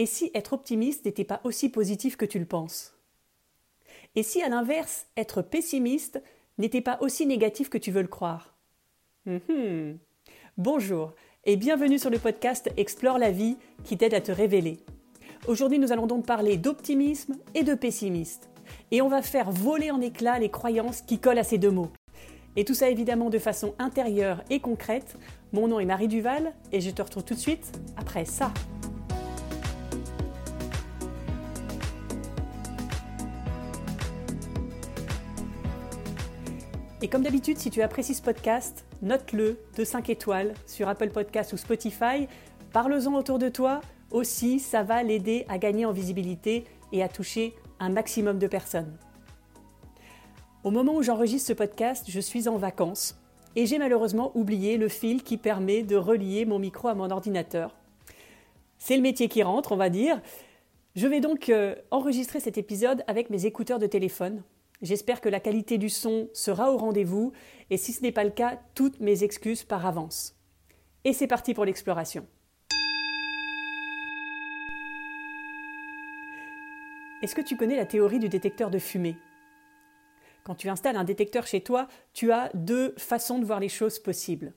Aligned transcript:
Et 0.00 0.06
si 0.06 0.30
être 0.32 0.52
optimiste 0.52 1.04
n'était 1.04 1.24
pas 1.24 1.40
aussi 1.42 1.68
positif 1.68 2.16
que 2.16 2.24
tu 2.24 2.38
le 2.38 2.44
penses? 2.44 2.94
Et 4.14 4.22
si 4.22 4.40
à 4.42 4.48
l'inverse, 4.48 5.06
être 5.16 5.42
pessimiste 5.42 6.22
n'était 6.56 6.80
pas 6.80 6.98
aussi 7.00 7.26
négatif 7.26 7.68
que 7.68 7.78
tu 7.78 7.90
veux 7.90 8.02
le 8.02 8.08
croire? 8.08 8.54
Mhm. 9.26 9.98
Bonjour 10.56 11.14
et 11.44 11.56
bienvenue 11.56 11.98
sur 11.98 12.10
le 12.10 12.18
podcast 12.18 12.70
Explore 12.76 13.18
la 13.18 13.32
vie 13.32 13.56
qui 13.82 13.96
t'aide 13.96 14.14
à 14.14 14.20
te 14.20 14.30
révéler. 14.30 14.78
Aujourd'hui 15.48 15.80
nous 15.80 15.92
allons 15.92 16.06
donc 16.06 16.26
parler 16.26 16.56
d'optimisme 16.56 17.36
et 17.56 17.64
de 17.64 17.74
pessimisme. 17.74 18.42
Et 18.92 19.02
on 19.02 19.08
va 19.08 19.22
faire 19.22 19.50
voler 19.50 19.90
en 19.90 20.00
éclats 20.00 20.38
les 20.38 20.50
croyances 20.50 21.02
qui 21.02 21.18
collent 21.18 21.38
à 21.38 21.44
ces 21.44 21.58
deux 21.58 21.70
mots. 21.72 21.90
Et 22.54 22.64
tout 22.64 22.74
ça 22.74 22.88
évidemment 22.88 23.30
de 23.30 23.38
façon 23.38 23.74
intérieure 23.80 24.44
et 24.48 24.60
concrète. 24.60 25.16
Mon 25.52 25.66
nom 25.66 25.80
est 25.80 25.86
Marie 25.86 26.08
Duval 26.08 26.54
et 26.70 26.80
je 26.80 26.90
te 26.90 27.02
retrouve 27.02 27.24
tout 27.24 27.34
de 27.34 27.40
suite 27.40 27.72
après 27.96 28.24
ça. 28.24 28.52
Et 37.00 37.06
comme 37.06 37.22
d'habitude, 37.22 37.58
si 37.58 37.70
tu 37.70 37.80
apprécies 37.80 38.14
ce 38.14 38.22
podcast, 38.22 38.84
note-le 39.02 39.56
de 39.76 39.84
5 39.84 40.10
étoiles 40.10 40.54
sur 40.66 40.88
Apple 40.88 41.10
Podcast 41.10 41.52
ou 41.52 41.56
Spotify. 41.56 42.26
Parle-en 42.72 43.14
autour 43.14 43.38
de 43.38 43.48
toi. 43.48 43.80
Aussi, 44.10 44.58
ça 44.58 44.82
va 44.82 45.04
l'aider 45.04 45.46
à 45.48 45.58
gagner 45.58 45.84
en 45.84 45.92
visibilité 45.92 46.64
et 46.92 47.04
à 47.04 47.08
toucher 47.08 47.54
un 47.78 47.90
maximum 47.90 48.40
de 48.40 48.48
personnes. 48.48 48.96
Au 50.64 50.72
moment 50.72 50.96
où 50.96 51.02
j'enregistre 51.04 51.46
ce 51.46 51.52
podcast, 51.52 52.06
je 52.08 52.18
suis 52.18 52.48
en 52.48 52.56
vacances 52.56 53.16
et 53.54 53.64
j'ai 53.64 53.78
malheureusement 53.78 54.32
oublié 54.34 54.76
le 54.76 54.88
fil 54.88 55.22
qui 55.22 55.36
permet 55.36 55.84
de 55.84 55.94
relier 55.94 56.46
mon 56.46 56.58
micro 56.58 56.88
à 56.88 56.94
mon 56.94 57.10
ordinateur. 57.10 57.76
C'est 58.78 58.96
le 58.96 59.02
métier 59.02 59.28
qui 59.28 59.44
rentre, 59.44 59.70
on 59.70 59.76
va 59.76 59.88
dire. 59.88 60.20
Je 60.96 61.06
vais 61.06 61.20
donc 61.20 61.48
euh, 61.48 61.76
enregistrer 61.92 62.40
cet 62.40 62.58
épisode 62.58 63.04
avec 63.06 63.30
mes 63.30 63.46
écouteurs 63.46 63.78
de 63.78 63.86
téléphone 63.86 64.42
J'espère 64.80 65.20
que 65.20 65.28
la 65.28 65.40
qualité 65.40 65.76
du 65.76 65.88
son 65.88 66.28
sera 66.32 66.72
au 66.72 66.76
rendez-vous 66.76 67.32
et 67.68 67.76
si 67.76 67.92
ce 67.92 68.02
n'est 68.02 68.12
pas 68.12 68.22
le 68.22 68.30
cas, 68.30 68.60
toutes 68.74 69.00
mes 69.00 69.24
excuses 69.24 69.64
par 69.64 69.84
avance. 69.86 70.36
Et 71.04 71.12
c'est 71.12 71.26
parti 71.26 71.52
pour 71.52 71.64
l'exploration. 71.64 72.26
Est-ce 77.20 77.34
que 77.34 77.40
tu 77.40 77.56
connais 77.56 77.76
la 77.76 77.86
théorie 77.86 78.20
du 78.20 78.28
détecteur 78.28 78.70
de 78.70 78.78
fumée? 78.78 79.16
Quand 80.44 80.54
tu 80.54 80.68
installes 80.68 80.96
un 80.96 81.04
détecteur 81.04 81.46
chez 81.46 81.60
toi, 81.60 81.88
tu 82.12 82.30
as 82.30 82.50
deux 82.54 82.94
façons 82.96 83.40
de 83.40 83.44
voir 83.44 83.58
les 83.58 83.68
choses 83.68 83.98
possibles. 83.98 84.54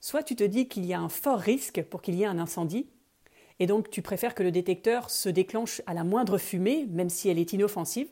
Soit 0.00 0.22
tu 0.22 0.36
te 0.36 0.44
dis 0.44 0.68
qu'il 0.68 0.84
y 0.84 0.92
a 0.92 1.00
un 1.00 1.08
fort 1.08 1.40
risque 1.40 1.82
pour 1.84 2.02
qu'il 2.02 2.14
y 2.14 2.22
ait 2.22 2.26
un 2.26 2.38
incendie, 2.38 2.90
et 3.58 3.66
donc 3.66 3.90
tu 3.90 4.02
préfères 4.02 4.34
que 4.34 4.42
le 4.42 4.52
détecteur 4.52 5.08
se 5.08 5.30
déclenche 5.30 5.80
à 5.86 5.94
la 5.94 6.04
moindre 6.04 6.36
fumée, 6.36 6.86
même 6.90 7.08
si 7.08 7.30
elle 7.30 7.38
est 7.38 7.54
inoffensive. 7.54 8.08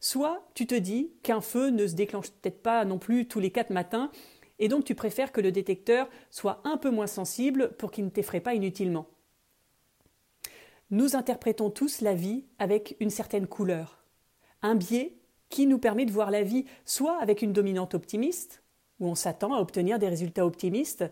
Soit 0.00 0.48
tu 0.54 0.66
te 0.66 0.74
dis 0.74 1.12
qu'un 1.22 1.42
feu 1.42 1.68
ne 1.68 1.86
se 1.86 1.94
déclenche 1.94 2.30
peut-être 2.30 2.62
pas 2.62 2.84
non 2.84 2.98
plus 2.98 3.28
tous 3.28 3.38
les 3.38 3.50
quatre 3.50 3.70
matins, 3.70 4.10
et 4.58 4.68
donc 4.68 4.84
tu 4.84 4.94
préfères 4.94 5.32
que 5.32 5.40
le 5.40 5.52
détecteur 5.52 6.08
soit 6.30 6.60
un 6.64 6.78
peu 6.78 6.90
moins 6.90 7.06
sensible 7.06 7.72
pour 7.76 7.90
qu'il 7.90 8.04
ne 8.04 8.10
t'effraie 8.10 8.40
pas 8.40 8.54
inutilement. 8.54 9.06
Nous 10.90 11.16
interprétons 11.16 11.70
tous 11.70 12.00
la 12.00 12.14
vie 12.14 12.46
avec 12.58 12.96
une 12.98 13.10
certaine 13.10 13.46
couleur, 13.46 14.02
un 14.62 14.74
biais 14.74 15.16
qui 15.50 15.66
nous 15.66 15.78
permet 15.78 16.06
de 16.06 16.12
voir 16.12 16.30
la 16.30 16.42
vie 16.42 16.64
soit 16.84 17.20
avec 17.20 17.42
une 17.42 17.52
dominante 17.52 17.94
optimiste, 17.94 18.62
où 18.98 19.06
on 19.06 19.14
s'attend 19.14 19.54
à 19.54 19.60
obtenir 19.60 19.98
des 19.98 20.08
résultats 20.08 20.46
optimistes, 20.46 21.04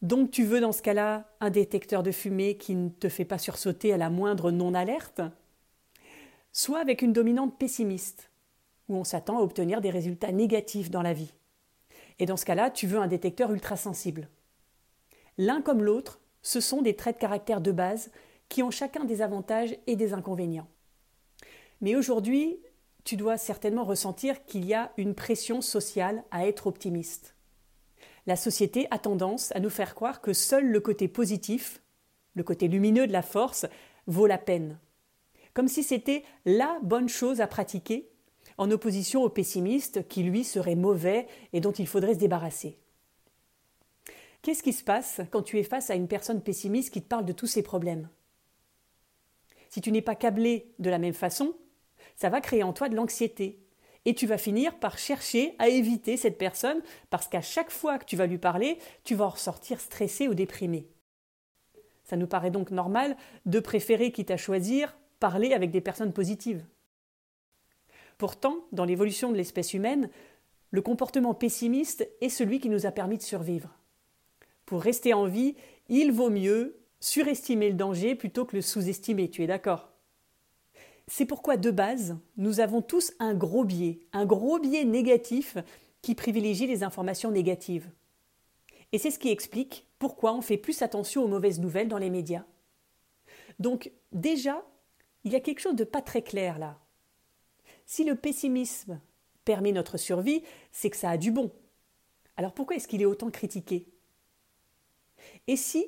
donc 0.00 0.30
tu 0.30 0.44
veux 0.44 0.60
dans 0.60 0.72
ce 0.72 0.82
cas-là 0.82 1.28
un 1.40 1.50
détecteur 1.50 2.02
de 2.02 2.12
fumée 2.12 2.56
qui 2.56 2.76
ne 2.76 2.88
te 2.88 3.08
fait 3.08 3.24
pas 3.24 3.38
sursauter 3.38 3.92
à 3.92 3.96
la 3.96 4.10
moindre 4.10 4.50
non-alerte, 4.50 5.22
soit 6.52 6.80
avec 6.80 7.02
une 7.02 7.12
dominante 7.12 7.58
pessimiste, 7.58 8.30
où 8.88 8.96
on 8.96 9.04
s'attend 9.04 9.38
à 9.38 9.42
obtenir 9.42 9.80
des 9.80 9.90
résultats 9.90 10.32
négatifs 10.32 10.90
dans 10.90 11.02
la 11.02 11.12
vie. 11.12 11.32
Et 12.18 12.26
dans 12.26 12.36
ce 12.36 12.44
cas-là, 12.44 12.70
tu 12.70 12.86
veux 12.86 12.98
un 12.98 13.06
détecteur 13.06 13.52
ultra-sensible. 13.52 14.28
L'un 15.36 15.62
comme 15.62 15.82
l'autre, 15.82 16.20
ce 16.42 16.60
sont 16.60 16.82
des 16.82 16.96
traits 16.96 17.16
de 17.16 17.20
caractère 17.20 17.60
de 17.60 17.72
base 17.72 18.10
qui 18.48 18.62
ont 18.62 18.70
chacun 18.70 19.04
des 19.04 19.22
avantages 19.22 19.76
et 19.86 19.96
des 19.96 20.14
inconvénients. 20.14 20.68
Mais 21.80 21.94
aujourd'hui, 21.94 22.58
tu 23.04 23.16
dois 23.16 23.38
certainement 23.38 23.84
ressentir 23.84 24.44
qu'il 24.44 24.64
y 24.66 24.74
a 24.74 24.92
une 24.96 25.14
pression 25.14 25.60
sociale 25.60 26.24
à 26.30 26.46
être 26.46 26.66
optimiste. 26.66 27.34
La 28.26 28.36
société 28.36 28.86
a 28.90 28.98
tendance 28.98 29.52
à 29.54 29.60
nous 29.60 29.70
faire 29.70 29.94
croire 29.94 30.20
que 30.20 30.32
seul 30.32 30.66
le 30.66 30.80
côté 30.80 31.08
positif, 31.08 31.82
le 32.34 32.42
côté 32.42 32.68
lumineux 32.68 33.06
de 33.06 33.12
la 33.12 33.22
force, 33.22 33.66
vaut 34.06 34.26
la 34.26 34.38
peine. 34.38 34.78
Comme 35.58 35.66
si 35.66 35.82
c'était 35.82 36.22
la 36.44 36.78
bonne 36.84 37.08
chose 37.08 37.40
à 37.40 37.48
pratiquer 37.48 38.08
en 38.58 38.70
opposition 38.70 39.24
au 39.24 39.28
pessimiste 39.28 40.06
qui, 40.06 40.22
lui, 40.22 40.44
serait 40.44 40.76
mauvais 40.76 41.26
et 41.52 41.60
dont 41.60 41.72
il 41.72 41.88
faudrait 41.88 42.14
se 42.14 42.20
débarrasser. 42.20 42.78
Qu'est-ce 44.40 44.62
qui 44.62 44.72
se 44.72 44.84
passe 44.84 45.20
quand 45.32 45.42
tu 45.42 45.58
es 45.58 45.64
face 45.64 45.90
à 45.90 45.96
une 45.96 46.06
personne 46.06 46.44
pessimiste 46.44 46.92
qui 46.92 47.02
te 47.02 47.08
parle 47.08 47.24
de 47.24 47.32
tous 47.32 47.48
ses 47.48 47.64
problèmes? 47.64 48.08
Si 49.68 49.80
tu 49.80 49.90
n'es 49.90 50.00
pas 50.00 50.14
câblé 50.14 50.72
de 50.78 50.90
la 50.90 50.98
même 50.98 51.12
façon, 51.12 51.56
ça 52.14 52.28
va 52.28 52.40
créer 52.40 52.62
en 52.62 52.72
toi 52.72 52.88
de 52.88 52.94
l'anxiété. 52.94 53.58
Et 54.04 54.14
tu 54.14 54.28
vas 54.28 54.38
finir 54.38 54.78
par 54.78 54.96
chercher 54.96 55.56
à 55.58 55.68
éviter 55.68 56.16
cette 56.16 56.38
personne 56.38 56.82
parce 57.10 57.26
qu'à 57.26 57.42
chaque 57.42 57.72
fois 57.72 57.98
que 57.98 58.04
tu 58.04 58.14
vas 58.14 58.28
lui 58.28 58.38
parler, 58.38 58.78
tu 59.02 59.16
vas 59.16 59.24
en 59.24 59.30
ressortir 59.30 59.80
stressé 59.80 60.28
ou 60.28 60.34
déprimé. 60.34 60.86
Ça 62.04 62.16
nous 62.16 62.28
paraît 62.28 62.52
donc 62.52 62.70
normal 62.70 63.16
de 63.44 63.58
préférer, 63.58 64.12
quitte 64.12 64.30
à 64.30 64.36
choisir, 64.36 64.96
parler 65.20 65.52
avec 65.52 65.70
des 65.70 65.80
personnes 65.80 66.12
positives. 66.12 66.64
Pourtant, 68.18 68.66
dans 68.72 68.84
l'évolution 68.84 69.30
de 69.30 69.36
l'espèce 69.36 69.74
humaine, 69.74 70.10
le 70.70 70.82
comportement 70.82 71.34
pessimiste 71.34 72.08
est 72.20 72.28
celui 72.28 72.60
qui 72.60 72.68
nous 72.68 72.86
a 72.86 72.90
permis 72.90 73.16
de 73.16 73.22
survivre. 73.22 73.70
Pour 74.66 74.82
rester 74.82 75.14
en 75.14 75.26
vie, 75.26 75.54
il 75.88 76.12
vaut 76.12 76.30
mieux 76.30 76.78
surestimer 77.00 77.70
le 77.70 77.76
danger 77.76 78.14
plutôt 78.14 78.44
que 78.44 78.56
le 78.56 78.62
sous-estimer, 78.62 79.30
tu 79.30 79.42
es 79.42 79.46
d'accord? 79.46 79.90
C'est 81.06 81.24
pourquoi 81.24 81.56
de 81.56 81.70
base, 81.70 82.18
nous 82.36 82.60
avons 82.60 82.82
tous 82.82 83.14
un 83.18 83.34
gros 83.34 83.64
biais, 83.64 84.00
un 84.12 84.26
gros 84.26 84.58
biais 84.58 84.84
négatif 84.84 85.56
qui 86.02 86.14
privilégie 86.14 86.66
les 86.66 86.82
informations 86.82 87.30
négatives. 87.30 87.90
Et 88.92 88.98
c'est 88.98 89.10
ce 89.10 89.18
qui 89.18 89.30
explique 89.30 89.86
pourquoi 89.98 90.34
on 90.34 90.42
fait 90.42 90.58
plus 90.58 90.82
attention 90.82 91.24
aux 91.24 91.28
mauvaises 91.28 91.60
nouvelles 91.60 91.88
dans 91.88 91.98
les 91.98 92.10
médias. 92.10 92.44
Donc 93.58 93.90
déjà, 94.12 94.64
il 95.24 95.32
y 95.32 95.36
a 95.36 95.40
quelque 95.40 95.60
chose 95.60 95.76
de 95.76 95.84
pas 95.84 96.02
très 96.02 96.22
clair 96.22 96.58
là. 96.58 96.78
Si 97.86 98.04
le 98.04 98.14
pessimisme 98.14 99.00
permet 99.44 99.72
notre 99.72 99.96
survie, 99.96 100.42
c'est 100.72 100.90
que 100.90 100.96
ça 100.96 101.10
a 101.10 101.16
du 101.16 101.30
bon. 101.30 101.52
Alors 102.36 102.52
pourquoi 102.52 102.76
est-ce 102.76 102.88
qu'il 102.88 103.02
est 103.02 103.06
autant 103.06 103.30
critiqué? 103.30 103.88
Et 105.46 105.56
si 105.56 105.86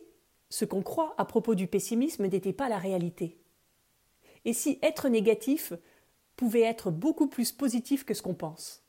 ce 0.48 0.64
qu'on 0.64 0.82
croit 0.82 1.14
à 1.18 1.24
propos 1.24 1.54
du 1.54 1.66
pessimisme 1.66 2.26
n'était 2.26 2.52
pas 2.52 2.68
la 2.68 2.78
réalité? 2.78 3.38
Et 4.44 4.52
si 4.52 4.78
être 4.82 5.08
négatif 5.08 5.72
pouvait 6.36 6.62
être 6.62 6.90
beaucoup 6.90 7.26
plus 7.26 7.52
positif 7.52 8.04
que 8.04 8.14
ce 8.14 8.22
qu'on 8.22 8.34
pense? 8.34 8.82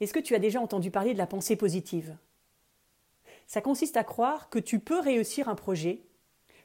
Est-ce 0.00 0.14
que 0.14 0.18
tu 0.18 0.34
as 0.34 0.40
déjà 0.40 0.60
entendu 0.60 0.90
parler 0.90 1.12
de 1.12 1.18
la 1.18 1.26
pensée 1.26 1.54
positive? 1.54 2.16
Ça 3.46 3.60
consiste 3.60 3.96
à 3.96 4.04
croire 4.04 4.48
que 4.48 4.58
tu 4.58 4.80
peux 4.80 4.98
réussir 4.98 5.48
un 5.48 5.54
projet, 5.54 6.02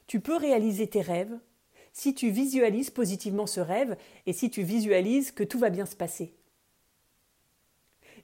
tu 0.08 0.20
peux 0.20 0.36
réaliser 0.36 0.88
tes 0.88 1.02
rêves, 1.02 1.38
si 1.94 2.14
tu 2.14 2.30
visualises 2.30 2.90
positivement 2.90 3.48
ce 3.48 3.60
rêve 3.60 3.98
et 4.26 4.34
si 4.34 4.50
tu 4.50 4.64
visualises 4.64 5.32
que 5.32 5.44
tout 5.44 5.60
va 5.60 5.70
bien 5.70 5.86
se 5.86 5.96
passer. 5.96 6.34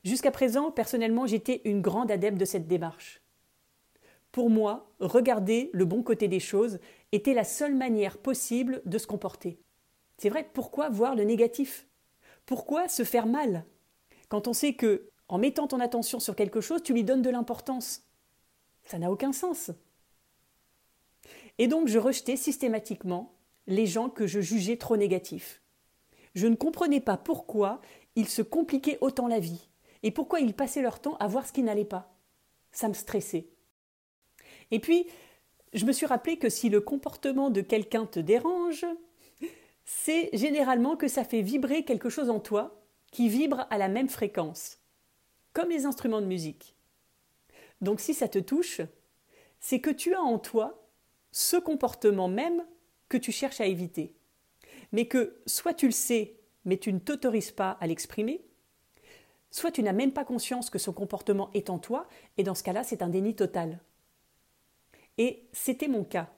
Jusqu'à 0.03 0.31
présent, 0.31 0.71
personnellement, 0.71 1.25
j'étais 1.27 1.61
une 1.65 1.81
grande 1.81 2.11
adepte 2.11 2.37
de 2.37 2.45
cette 2.45 2.67
démarche. 2.67 3.21
Pour 4.31 4.49
moi, 4.49 4.91
regarder 4.99 5.69
le 5.73 5.85
bon 5.85 6.03
côté 6.03 6.27
des 6.27 6.39
choses 6.39 6.79
était 7.11 7.33
la 7.33 7.43
seule 7.43 7.75
manière 7.75 8.17
possible 8.17 8.81
de 8.85 8.97
se 8.97 9.07
comporter. 9.07 9.59
C'est 10.17 10.29
vrai, 10.29 10.49
pourquoi 10.53 10.89
voir 10.89 11.15
le 11.15 11.23
négatif? 11.23 11.87
Pourquoi 12.45 12.87
se 12.87 13.03
faire 13.03 13.27
mal? 13.27 13.65
Quand 14.29 14.47
on 14.47 14.53
sait 14.53 14.73
que, 14.73 15.09
en 15.27 15.37
mettant 15.37 15.67
ton 15.67 15.79
attention 15.79 16.19
sur 16.19 16.35
quelque 16.35 16.61
chose, 16.61 16.83
tu 16.83 16.93
lui 16.93 17.03
donnes 17.03 17.21
de 17.21 17.29
l'importance. 17.29 18.03
Ça 18.85 18.97
n'a 18.99 19.11
aucun 19.11 19.31
sens. 19.31 19.71
Et 21.57 21.67
donc 21.67 21.87
je 21.87 21.99
rejetais 21.99 22.35
systématiquement 22.35 23.33
les 23.67 23.85
gens 23.85 24.09
que 24.09 24.27
je 24.27 24.41
jugeais 24.41 24.77
trop 24.77 24.97
négatifs. 24.97 25.61
Je 26.35 26.47
ne 26.47 26.55
comprenais 26.55 26.99
pas 26.99 27.17
pourquoi 27.17 27.81
ils 28.15 28.27
se 28.27 28.41
compliquaient 28.41 28.97
autant 29.01 29.27
la 29.27 29.39
vie 29.39 29.69
et 30.01 30.11
pourquoi 30.11 30.39
ils 30.39 30.53
passaient 30.53 30.81
leur 30.81 30.99
temps 30.99 31.15
à 31.17 31.27
voir 31.27 31.47
ce 31.47 31.53
qui 31.53 31.63
n'allait 31.63 31.85
pas. 31.85 32.15
Ça 32.71 32.87
me 32.87 32.93
stressait. 32.93 33.47
Et 34.71 34.79
puis, 34.79 35.07
je 35.73 35.85
me 35.85 35.91
suis 35.91 36.05
rappelé 36.05 36.37
que 36.37 36.49
si 36.49 36.69
le 36.69 36.81
comportement 36.81 37.49
de 37.49 37.61
quelqu'un 37.61 38.05
te 38.05 38.19
dérange, 38.19 38.85
c'est 39.85 40.29
généralement 40.33 40.95
que 40.95 41.07
ça 41.07 41.23
fait 41.23 41.41
vibrer 41.41 41.83
quelque 41.83 42.09
chose 42.09 42.29
en 42.29 42.39
toi 42.39 42.83
qui 43.11 43.29
vibre 43.29 43.67
à 43.69 43.77
la 43.77 43.87
même 43.87 44.09
fréquence, 44.09 44.79
comme 45.53 45.69
les 45.69 45.85
instruments 45.85 46.21
de 46.21 46.27
musique. 46.27 46.75
Donc 47.81 47.99
si 47.99 48.13
ça 48.13 48.27
te 48.27 48.39
touche, 48.39 48.81
c'est 49.59 49.79
que 49.79 49.89
tu 49.89 50.15
as 50.15 50.21
en 50.21 50.39
toi 50.39 50.82
ce 51.33 51.57
comportement 51.57 52.29
même 52.29 52.63
que 53.09 53.17
tu 53.17 53.33
cherches 53.33 53.59
à 53.59 53.65
éviter. 53.65 54.15
Mais 54.93 55.07
que 55.07 55.41
soit 55.45 55.73
tu 55.73 55.87
le 55.87 55.91
sais, 55.91 56.37
mais 56.63 56.77
tu 56.77 56.93
ne 56.93 56.99
t'autorises 56.99 57.51
pas 57.51 57.71
à 57.81 57.87
l'exprimer, 57.87 58.45
soit 59.51 59.71
tu 59.71 59.83
n'as 59.83 59.93
même 59.93 60.13
pas 60.13 60.23
conscience 60.23 60.69
que 60.69 60.79
ce 60.79 60.91
comportement 60.91 61.49
est 61.53 61.69
en 61.69 61.79
toi, 61.79 62.07
et 62.37 62.43
dans 62.43 62.55
ce 62.55 62.63
cas-là, 62.63 62.83
c'est 62.83 63.01
un 63.01 63.09
déni 63.09 63.35
total. 63.35 63.79
Et 65.17 65.47
c'était 65.51 65.87
mon 65.87 66.03
cas. 66.03 66.31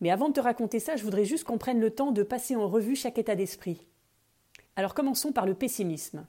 Mais 0.00 0.10
avant 0.10 0.28
de 0.28 0.34
te 0.34 0.40
raconter 0.40 0.78
ça, 0.78 0.96
je 0.96 1.02
voudrais 1.02 1.24
juste 1.24 1.44
qu'on 1.44 1.58
prenne 1.58 1.80
le 1.80 1.90
temps 1.90 2.12
de 2.12 2.22
passer 2.22 2.54
en 2.54 2.68
revue 2.68 2.96
chaque 2.96 3.18
état 3.18 3.34
d'esprit. 3.34 3.86
Alors 4.76 4.94
commençons 4.94 5.32
par 5.32 5.46
le 5.46 5.54
pessimisme. 5.54 6.26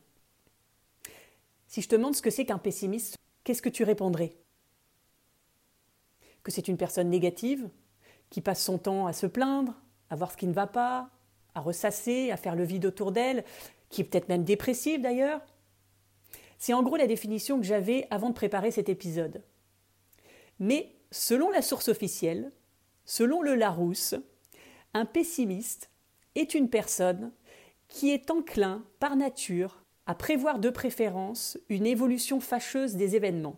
Si 1.68 1.82
je 1.82 1.90
te 1.90 1.96
demande 1.96 2.16
ce 2.16 2.22
que 2.22 2.30
c'est 2.30 2.46
qu'un 2.46 2.60
pessimiste, 2.60 3.18
qu'est-ce 3.44 3.62
que 3.62 3.68
tu 3.68 3.84
répondrais? 3.84 4.38
C'est 6.48 6.68
une 6.68 6.78
personne 6.78 7.10
négative, 7.10 7.70
qui 8.30 8.42
passe 8.42 8.64
son 8.64 8.78
temps 8.78 9.08
à 9.08 9.14
se 9.14 9.26
plaindre, 9.26 9.74
à 10.10 10.16
voir 10.16 10.32
ce 10.32 10.38
qui 10.38 10.48
ne 10.48 10.54
va 10.54 10.68
pas, 10.68 11.10
à 11.56 11.60
ressasser, 11.60 12.32
à 12.32 12.38
faire 12.38 12.56
le 12.56 12.64
vide 12.64 12.86
autour 12.86 13.12
d'elle, 13.12 13.44
qui 13.90 14.02
est 14.02 14.04
peut-être 14.04 14.30
même 14.30 14.44
dépressive 14.44 15.02
d'ailleurs. 15.02 15.42
C'est 16.58 16.74
en 16.74 16.84
gros 16.84 16.98
la 16.98 17.08
définition 17.08 17.60
que 17.60 17.66
j'avais 17.66 18.08
avant 18.10 18.30
de 18.30 18.36
préparer 18.36 18.72
cet 18.72 18.90
épisode. 18.90 19.44
Mais 20.60 20.96
selon 21.12 21.50
la 21.52 21.62
source 21.62 21.88
officielle, 21.88 22.52
selon 23.06 23.42
le 23.42 23.56
Larousse, 23.56 24.16
un 24.94 25.06
pessimiste 25.06 25.90
est 26.36 26.54
une 26.54 26.70
personne 26.70 27.32
qui 27.88 28.12
est 28.12 28.32
enclin 28.32 28.84
par 29.00 29.16
nature 29.16 29.84
à 30.06 30.16
prévoir 30.16 30.60
de 30.60 30.70
préférence 30.70 31.58
une 31.70 31.86
évolution 31.86 32.40
fâcheuse 32.40 32.96
des 32.96 33.16
événements. 33.16 33.58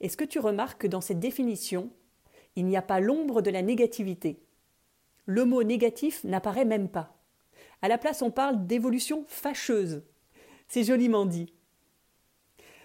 Est-ce 0.00 0.16
que 0.16 0.24
tu 0.24 0.38
remarques 0.38 0.82
que 0.82 0.86
dans 0.86 1.00
cette 1.00 1.18
définition, 1.18 1.90
il 2.56 2.66
n'y 2.66 2.76
a 2.76 2.82
pas 2.82 3.00
l'ombre 3.00 3.42
de 3.42 3.50
la 3.50 3.62
négativité? 3.62 4.40
Le 5.26 5.44
mot 5.44 5.62
négatif 5.62 6.24
n'apparaît 6.24 6.64
même 6.64 6.88
pas. 6.88 7.16
À 7.82 7.88
la 7.88 7.98
place, 7.98 8.22
on 8.22 8.30
parle 8.30 8.66
d'évolution 8.66 9.24
fâcheuse. 9.28 10.02
C'est 10.68 10.84
joliment 10.84 11.26
dit. 11.26 11.52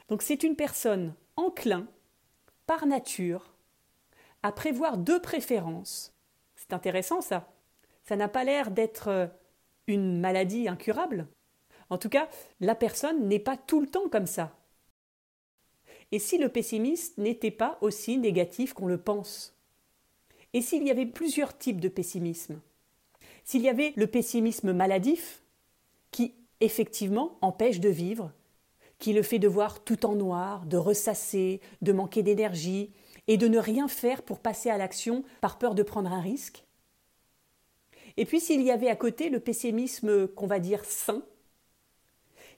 Donc 0.10 0.21
c'est 0.21 0.44
une 0.44 0.56
personne 0.56 1.13
enclin, 1.36 1.88
par 2.65 2.86
nature, 2.86 3.54
à 4.42 4.51
prévoir 4.51 4.98
deux 4.98 5.21
préférences. 5.21 6.13
C'est 6.56 6.74
intéressant 6.74 7.21
ça. 7.21 7.51
Ça 8.04 8.15
n'a 8.15 8.27
pas 8.27 8.44
l'air 8.44 8.71
d'être 8.71 9.30
une 9.88 10.19
maladie 10.19 10.68
incurable. 10.68 11.27
En 11.89 11.98
tout 11.98 12.10
cas, 12.10 12.27
la 12.60 12.75
personne 12.75 13.27
n'est 13.27 13.39
pas 13.39 13.57
tout 13.57 13.81
le 13.81 13.88
temps 13.88 14.10
comme 14.10 14.25
ça. 14.27 14.56
Et 16.13 16.19
si 16.19 16.38
le 16.38 16.48
pessimiste 16.48 17.18
n'était 17.18 17.50
pas 17.50 17.80
aussi 17.81 18.19
négatif 18.19 18.74
qu'on 18.74 18.86
le 18.86 19.00
pense? 19.00 19.56
Et 20.54 20.62
s'il 20.62 20.83
y 20.83 20.92
avait 20.92 21.07
plusieurs 21.07 21.57
types 21.57 21.81
de 21.81 21.89
pessimisme? 21.89 22.62
S'il 23.44 23.63
y 23.63 23.68
avait 23.68 23.94
le 23.95 24.06
pessimisme 24.06 24.74
maladif, 24.74 25.42
qui 26.12 26.36
effectivement 26.60 27.39
empêche 27.42 27.80
de 27.80 27.89
vivre, 27.89 28.31
qui 29.00 29.12
le 29.13 29.24
fait 29.24 29.39
de 29.39 29.48
voir 29.48 29.83
tout 29.83 30.06
en 30.06 30.13
noir, 30.13 30.68
de 30.68 30.77
ressasser, 30.77 31.62
de 31.81 31.92
manquer 31.94 32.21
d'énergie, 32.21 32.92
et 33.27 33.38
de 33.38 33.48
ne 33.48 33.57
rien 33.57 33.88
faire 33.88 34.21
pour 34.21 34.38
passer 34.38 34.69
à 34.69 34.77
l'action 34.77 35.24
par 35.42 35.57
peur 35.57 35.74
de 35.74 35.81
prendre 35.81 36.13
un 36.13 36.21
risque? 36.21 36.63
Et 38.18 38.25
puis 38.25 38.39
s'il 38.39 38.62
y 38.62 38.69
avait 38.69 38.88
à 38.88 38.95
côté 38.95 39.30
le 39.30 39.39
pessimisme 39.39 40.27
qu'on 40.27 40.45
va 40.45 40.60
dire 40.60 40.86
sain, 40.86 41.24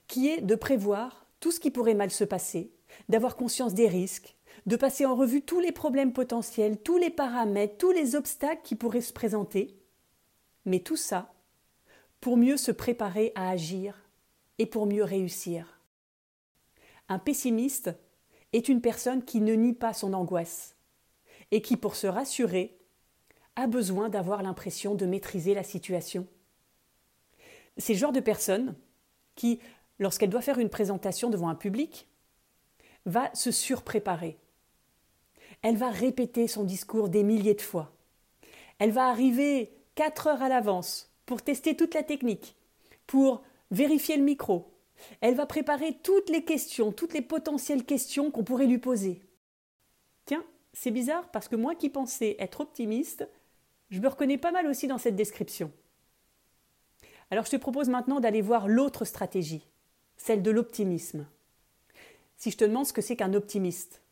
qui 0.08 0.28
est 0.28 0.42
de 0.42 0.56
prévoir 0.56 1.24
tout 1.40 1.52
ce 1.52 1.58
qui 1.58 1.70
pourrait 1.70 1.94
mal 1.94 2.10
se 2.10 2.24
passer, 2.24 2.70
d'avoir 3.08 3.36
conscience 3.36 3.74
des 3.74 3.88
risques, 3.88 4.36
de 4.66 4.76
passer 4.76 5.06
en 5.06 5.14
revue 5.14 5.42
tous 5.42 5.60
les 5.60 5.72
problèmes 5.72 6.12
potentiels, 6.12 6.78
tous 6.78 6.98
les 6.98 7.10
paramètres, 7.10 7.78
tous 7.78 7.92
les 7.92 8.16
obstacles 8.16 8.62
qui 8.64 8.74
pourraient 8.74 9.00
se 9.00 9.12
présenter, 9.12 9.76
mais 10.64 10.80
tout 10.80 10.96
ça 10.96 11.32
pour 12.20 12.36
mieux 12.36 12.56
se 12.56 12.72
préparer 12.72 13.32
à 13.34 13.50
agir 13.50 14.02
et 14.58 14.66
pour 14.66 14.86
mieux 14.86 15.04
réussir. 15.04 15.80
Un 17.08 17.18
pessimiste 17.18 17.90
est 18.52 18.68
une 18.68 18.80
personne 18.80 19.24
qui 19.24 19.40
ne 19.40 19.54
nie 19.54 19.74
pas 19.74 19.92
son 19.92 20.12
angoisse 20.12 20.76
et 21.50 21.62
qui, 21.62 21.76
pour 21.76 21.94
se 21.94 22.06
rassurer, 22.06 22.78
a 23.54 23.66
besoin 23.66 24.08
d'avoir 24.08 24.42
l'impression 24.42 24.94
de 24.94 25.06
maîtriser 25.06 25.54
la 25.54 25.62
situation. 25.62 26.26
C'est 27.76 27.92
le 27.92 27.98
genre 27.98 28.12
de 28.12 28.20
personne 28.20 28.74
qui, 29.34 29.60
lorsqu'elle 29.98 30.30
doit 30.30 30.42
faire 30.42 30.58
une 30.58 30.70
présentation 30.70 31.30
devant 31.30 31.48
un 31.48 31.54
public, 31.54 32.08
va 33.06 33.34
se 33.34 33.50
surpréparer. 33.50 34.36
Elle 35.62 35.76
va 35.76 35.90
répéter 35.90 36.48
son 36.48 36.64
discours 36.64 37.08
des 37.08 37.22
milliers 37.22 37.54
de 37.54 37.62
fois. 37.62 37.92
Elle 38.78 38.90
va 38.90 39.08
arriver 39.08 39.72
quatre 39.94 40.26
heures 40.26 40.42
à 40.42 40.48
l'avance 40.48 41.10
pour 41.24 41.42
tester 41.42 41.76
toute 41.76 41.94
la 41.94 42.02
technique, 42.02 42.56
pour 43.06 43.42
vérifier 43.70 44.16
le 44.16 44.22
micro. 44.22 44.70
Elle 45.20 45.34
va 45.34 45.46
préparer 45.46 45.94
toutes 46.02 46.28
les 46.28 46.44
questions, 46.44 46.92
toutes 46.92 47.14
les 47.14 47.22
potentielles 47.22 47.84
questions 47.84 48.30
qu'on 48.30 48.44
pourrait 48.44 48.66
lui 48.66 48.78
poser. 48.78 49.22
Tiens, 50.26 50.44
c'est 50.72 50.90
bizarre 50.90 51.30
parce 51.30 51.48
que 51.48 51.56
moi 51.56 51.74
qui 51.74 51.88
pensais 51.88 52.36
être 52.38 52.60
optimiste, 52.60 53.28
je 53.90 54.00
me 54.00 54.08
reconnais 54.08 54.38
pas 54.38 54.52
mal 54.52 54.66
aussi 54.66 54.86
dans 54.86 54.98
cette 54.98 55.16
description. 55.16 55.72
Alors 57.30 57.44
je 57.44 57.50
te 57.50 57.56
propose 57.56 57.88
maintenant 57.88 58.20
d'aller 58.20 58.42
voir 58.42 58.68
l'autre 58.68 59.04
stratégie, 59.04 59.66
celle 60.16 60.42
de 60.42 60.50
l'optimisme. 60.50 61.26
Si 62.36 62.50
je 62.50 62.56
te 62.56 62.64
demande 62.64 62.86
ce 62.86 62.92
que 62.92 63.02
c'est 63.02 63.16
qu'un 63.16 63.34
optimiste, 63.34 64.02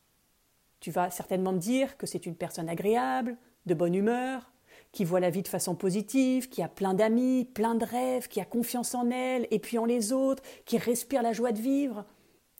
tu 0.81 0.91
vas 0.91 1.11
certainement 1.11 1.53
me 1.53 1.59
dire 1.59 1.97
que 1.97 2.07
c'est 2.07 2.27
une 2.27 2.37
personne 2.37 2.69
agréable, 2.69 3.37
de 3.67 3.75
bonne 3.75 3.95
humeur, 3.95 4.53
qui 4.93 5.05
voit 5.05 5.21
la 5.21 5.31
vie 5.31 5.43
de 5.43 5.49
façon 5.49 5.75
positive, 5.75 6.49
qui 6.49 6.63
a 6.63 6.69
plein 6.69 6.95
d'amis, 6.95 7.45
plein 7.45 7.75
de 7.75 7.85
rêves, 7.85 8.29
qui 8.29 8.41
a 8.41 8.45
confiance 8.45 8.95
en 8.95 9.11
elle 9.11 9.49
et 9.51 9.59
puis 9.59 9.79
en 9.79 9.85
les 9.85 10.13
autres, 10.13 10.43
qui 10.65 10.79
respire 10.79 11.23
la 11.23 11.33
joie 11.33 11.53
de 11.53 11.61
vivre, 11.61 12.05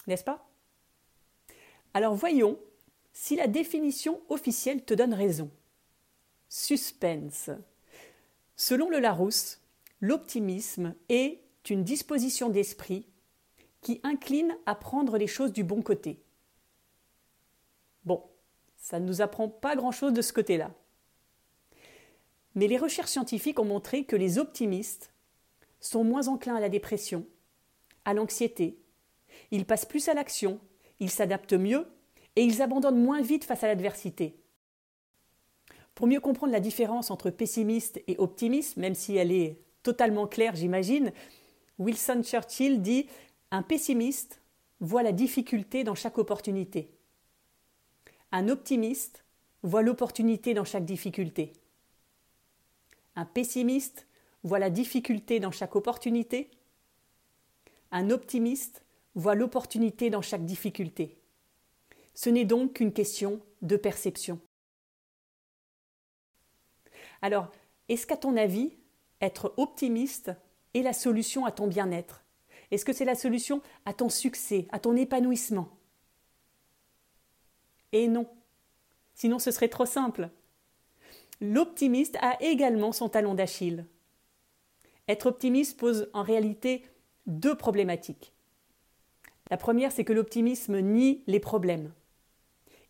n'est-ce 0.07 0.25
pas? 0.25 0.47
Alors 1.95 2.15
voyons 2.15 2.59
si 3.13 3.37
la 3.37 3.47
définition 3.47 4.21
officielle 4.29 4.85
te 4.85 4.95
donne 4.95 5.15
raison. 5.15 5.49
Suspense. 6.49 7.51
Selon 8.57 8.91
le 8.91 8.99
Larousse, 8.99 9.61
l'optimisme 10.01 10.95
est 11.09 11.41
une 11.71 11.85
disposition 11.85 12.49
d'esprit 12.49 13.07
qui 13.85 14.01
incline 14.03 14.57
à 14.67 14.75
prendre 14.75 15.17
les 15.17 15.29
choses 15.29 15.53
du 15.53 15.63
bon 15.63 15.83
côté. 15.83 16.21
Bon, 18.05 18.25
ça 18.77 18.99
ne 18.99 19.07
nous 19.07 19.21
apprend 19.21 19.49
pas 19.49 19.77
grand-chose 19.77 20.13
de 20.13 20.23
ce 20.23 20.33
côté-là. 20.33 20.73
Mais 22.57 22.67
les 22.67 22.79
recherches 22.79 23.11
scientifiques 23.11 23.61
ont 23.61 23.65
montré 23.65 24.05
que 24.05 24.17
les 24.17 24.39
optimistes 24.39 25.13
sont 25.79 26.03
moins 26.03 26.27
enclins 26.27 26.57
à 26.57 26.61
la 26.61 26.69
dépression, 26.69 27.27
à 28.05 28.15
l'anxiété, 28.15 28.79
ils 29.51 29.67
passent 29.67 29.87
plus 29.87 30.09
à 30.09 30.15
l'action, 30.15 30.61
ils 31.01 31.11
s'adaptent 31.11 31.53
mieux 31.53 31.87
et 32.37 32.43
ils 32.43 32.63
abandonnent 32.63 33.03
moins 33.03 33.23
vite 33.23 33.45
face 33.45 33.63
à 33.65 33.67
l'adversité. 33.67 34.37
Pour 35.95 36.07
mieux 36.07 36.21
comprendre 36.21 36.53
la 36.53 36.61
différence 36.61 37.11
entre 37.11 37.31
pessimiste 37.31 38.03
et 38.09 38.17
optimiste, 38.19 38.77
même 38.77 38.95
si 38.95 39.17
elle 39.17 39.31
est 39.31 39.61
totalement 39.83 40.27
claire, 40.27 40.57
j'imagine, 40.57 41.13
Wilson 41.79 42.23
Churchill 42.25 42.83
dit 42.83 43.07
Un 43.55 43.63
pessimiste 43.63 44.41
voit 44.81 45.05
la 45.05 45.13
difficulté 45.13 45.85
dans 45.85 45.95
chaque 45.95 46.19
opportunité. 46.19 46.91
Un 48.33 48.49
optimiste 48.49 49.25
voit 49.63 49.83
l'opportunité 49.83 50.55
dans 50.55 50.65
chaque 50.65 50.85
difficulté. 50.85 51.53
Un 53.15 53.25
pessimiste 53.25 54.09
voit 54.43 54.59
la 54.59 54.71
difficulté 54.71 55.39
dans 55.39 55.53
chaque 55.53 55.77
opportunité. 55.77 56.51
Un 57.93 58.11
optimiste 58.11 58.85
voit 59.15 59.37
l'opportunité 59.37 60.11
dans 60.11 60.21
chaque 60.21 60.45
difficulté. 60.45 61.17
Ce 62.13 62.31
n'est 62.31 62.45
donc 62.45 62.73
qu'une 62.73 62.93
question 62.93 63.41
de 63.63 63.77
perception. 63.77 64.41
Alors, 67.23 67.53
est-ce 67.89 68.09
qu'à 68.09 68.17
ton 68.17 68.37
avis, 68.37 68.73
être 69.21 69.55
optimiste 69.59 70.33
est 70.75 70.83
la 70.83 70.93
solution 70.93 71.47
à 71.47 71.53
ton 71.53 71.69
bien-être? 71.69 72.24
Est-ce 72.71 72.85
que 72.85 72.93
c'est 72.93 73.05
la 73.05 73.15
solution 73.15 73.63
à 73.85 73.93
ton 73.93 74.09
succès, 74.09 74.67
à 74.71 74.79
ton 74.79 74.97
épanouissement? 74.97 75.69
Et 77.93 78.09
non. 78.09 78.27
Sinon, 79.15 79.39
ce 79.39 79.51
serait 79.51 79.69
trop 79.69 79.87
simple. 79.87 80.31
L'optimiste 81.41 82.17
a 82.21 82.37
également 82.43 82.93
son 82.93 83.09
talon 83.09 83.35
d'Achille. 83.35 83.87
Être 85.09 85.27
optimiste 85.27 85.79
pose 85.79 86.09
en 86.13 86.23
réalité 86.23 86.83
deux 87.27 87.55
problématiques. 87.55 88.33
La 89.51 89.57
première, 89.57 89.93
c'est 89.93 90.05
que 90.05 90.13
l'optimisme 90.13 90.81
nie 90.81 91.23
les 91.27 91.41
problèmes. 91.41 91.93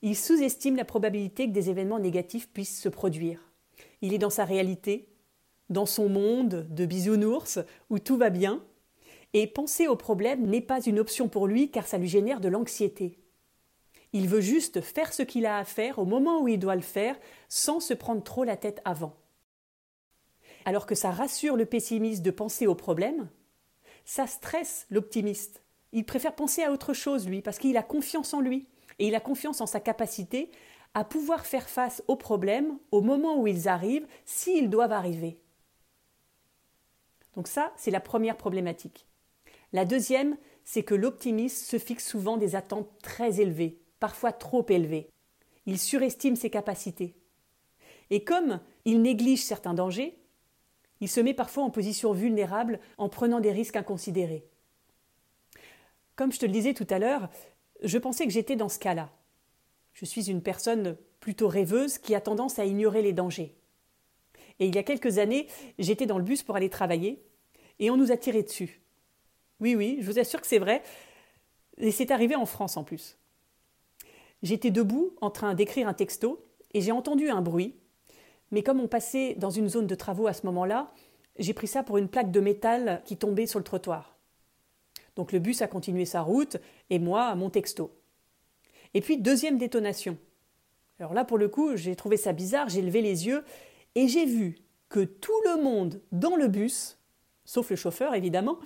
Il 0.02 0.16
sous-estime 0.16 0.76
la 0.76 0.84
probabilité 0.84 1.46
que 1.48 1.52
des 1.52 1.70
événements 1.70 1.98
négatifs 1.98 2.48
puissent 2.48 2.80
se 2.80 2.88
produire 2.88 3.40
il 4.04 4.12
est 4.12 4.18
dans 4.18 4.30
sa 4.30 4.44
réalité, 4.44 5.08
dans 5.70 5.86
son 5.86 6.10
monde 6.10 6.66
de 6.70 6.84
bisounours 6.84 7.58
où 7.88 7.98
tout 7.98 8.18
va 8.18 8.28
bien, 8.28 8.62
et 9.34 9.48
penser 9.48 9.88
au 9.88 9.96
problème 9.96 10.46
n'est 10.46 10.60
pas 10.60 10.80
une 10.80 11.00
option 11.00 11.28
pour 11.28 11.46
lui 11.46 11.70
car 11.70 11.86
ça 11.86 11.98
lui 11.98 12.08
génère 12.08 12.40
de 12.40 12.48
l'anxiété. 12.48 13.18
Il 14.12 14.28
veut 14.28 14.40
juste 14.40 14.80
faire 14.80 15.12
ce 15.12 15.22
qu'il 15.22 15.44
a 15.44 15.58
à 15.58 15.64
faire 15.64 15.98
au 15.98 16.04
moment 16.04 16.40
où 16.40 16.48
il 16.48 16.60
doit 16.60 16.76
le 16.76 16.82
faire, 16.82 17.18
sans 17.48 17.80
se 17.80 17.94
prendre 17.94 18.22
trop 18.22 18.44
la 18.44 18.56
tête 18.56 18.80
avant. 18.84 19.16
Alors 20.64 20.86
que 20.86 20.94
ça 20.94 21.10
rassure 21.10 21.56
le 21.56 21.66
pessimiste 21.66 22.22
de 22.22 22.30
penser 22.30 22.68
au 22.68 22.76
problème, 22.76 23.28
ça 24.04 24.28
stresse 24.28 24.86
l'optimiste. 24.88 25.62
Il 25.92 26.04
préfère 26.04 26.36
penser 26.36 26.62
à 26.62 26.70
autre 26.70 26.94
chose, 26.94 27.26
lui, 27.26 27.42
parce 27.42 27.58
qu'il 27.58 27.76
a 27.76 27.82
confiance 27.82 28.34
en 28.34 28.40
lui, 28.40 28.68
et 29.00 29.08
il 29.08 29.16
a 29.16 29.20
confiance 29.20 29.60
en 29.60 29.66
sa 29.66 29.80
capacité 29.80 30.50
à 30.94 31.02
pouvoir 31.02 31.44
faire 31.44 31.68
face 31.68 32.04
aux 32.06 32.16
problèmes 32.16 32.78
au 32.92 33.00
moment 33.00 33.36
où 33.40 33.48
ils 33.48 33.68
arrivent, 33.68 34.06
s'ils 34.24 34.70
doivent 34.70 34.92
arriver. 34.92 35.40
Donc 37.34 37.48
ça, 37.48 37.72
c'est 37.76 37.90
la 37.90 38.00
première 38.00 38.36
problématique. 38.36 39.08
La 39.74 39.84
deuxième, 39.84 40.36
c'est 40.62 40.84
que 40.84 40.94
l'optimiste 40.94 41.66
se 41.66 41.80
fixe 41.80 42.06
souvent 42.06 42.36
des 42.36 42.54
attentes 42.54 42.88
très 43.02 43.40
élevées, 43.40 43.80
parfois 43.98 44.30
trop 44.30 44.64
élevées. 44.68 45.10
Il 45.66 45.80
surestime 45.80 46.36
ses 46.36 46.48
capacités. 46.48 47.16
Et 48.10 48.22
comme 48.22 48.60
il 48.84 49.02
néglige 49.02 49.42
certains 49.42 49.74
dangers, 49.74 50.16
il 51.00 51.08
se 51.08 51.18
met 51.18 51.34
parfois 51.34 51.64
en 51.64 51.70
position 51.70 52.12
vulnérable 52.12 52.78
en 52.98 53.08
prenant 53.08 53.40
des 53.40 53.50
risques 53.50 53.74
inconsidérés. 53.74 54.46
Comme 56.14 56.30
je 56.30 56.38
te 56.38 56.46
le 56.46 56.52
disais 56.52 56.74
tout 56.74 56.86
à 56.88 57.00
l'heure, 57.00 57.28
je 57.82 57.98
pensais 57.98 58.26
que 58.26 58.32
j'étais 58.32 58.54
dans 58.54 58.68
ce 58.68 58.78
cas-là. 58.78 59.10
Je 59.92 60.04
suis 60.04 60.30
une 60.30 60.40
personne 60.42 60.96
plutôt 61.18 61.48
rêveuse 61.48 61.98
qui 61.98 62.14
a 62.14 62.20
tendance 62.20 62.60
à 62.60 62.64
ignorer 62.64 63.02
les 63.02 63.12
dangers. 63.12 63.56
Et 64.60 64.66
il 64.66 64.74
y 64.76 64.78
a 64.78 64.84
quelques 64.84 65.18
années, 65.18 65.48
j'étais 65.80 66.06
dans 66.06 66.18
le 66.18 66.24
bus 66.24 66.44
pour 66.44 66.54
aller 66.54 66.70
travailler 66.70 67.26
et 67.80 67.90
on 67.90 67.96
nous 67.96 68.12
a 68.12 68.16
tiré 68.16 68.44
dessus. 68.44 68.83
Oui, 69.60 69.74
oui, 69.74 69.98
je 70.00 70.06
vous 70.06 70.18
assure 70.18 70.40
que 70.40 70.46
c'est 70.46 70.58
vrai. 70.58 70.82
Et 71.78 71.90
c'est 71.90 72.10
arrivé 72.10 72.34
en 72.36 72.46
France 72.46 72.76
en 72.76 72.84
plus. 72.84 73.18
J'étais 74.42 74.70
debout 74.70 75.14
en 75.20 75.30
train 75.30 75.54
d'écrire 75.54 75.88
un 75.88 75.94
texto 75.94 76.44
et 76.72 76.80
j'ai 76.80 76.92
entendu 76.92 77.30
un 77.30 77.40
bruit. 77.40 77.74
Mais 78.50 78.62
comme 78.62 78.80
on 78.80 78.88
passait 78.88 79.34
dans 79.34 79.50
une 79.50 79.68
zone 79.68 79.86
de 79.86 79.94
travaux 79.94 80.26
à 80.26 80.32
ce 80.32 80.46
moment-là, 80.46 80.92
j'ai 81.38 81.54
pris 81.54 81.66
ça 81.66 81.82
pour 81.82 81.98
une 81.98 82.08
plaque 82.08 82.30
de 82.30 82.40
métal 82.40 83.02
qui 83.04 83.16
tombait 83.16 83.46
sur 83.46 83.58
le 83.58 83.64
trottoir. 83.64 84.16
Donc 85.16 85.32
le 85.32 85.38
bus 85.38 85.62
a 85.62 85.68
continué 85.68 86.04
sa 86.04 86.22
route 86.22 86.56
et 86.90 86.98
moi 86.98 87.34
mon 87.34 87.50
texto. 87.50 87.90
Et 88.92 89.00
puis 89.00 89.18
deuxième 89.18 89.58
détonation. 89.58 90.18
Alors 90.98 91.14
là 91.14 91.24
pour 91.24 91.38
le 91.38 91.48
coup, 91.48 91.76
j'ai 91.76 91.96
trouvé 91.96 92.16
ça 92.16 92.32
bizarre, 92.32 92.68
j'ai 92.68 92.82
levé 92.82 93.00
les 93.00 93.26
yeux 93.26 93.44
et 93.94 94.08
j'ai 94.08 94.26
vu 94.26 94.56
que 94.88 95.00
tout 95.00 95.40
le 95.44 95.62
monde 95.62 96.00
dans 96.12 96.36
le 96.36 96.48
bus, 96.48 96.98
sauf 97.44 97.70
le 97.70 97.76
chauffeur 97.76 98.14
évidemment, 98.14 98.58